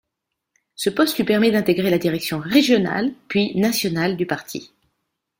[0.73, 4.71] Ce poste lui permet d'intégrer la direction régionale puis nationale du parti.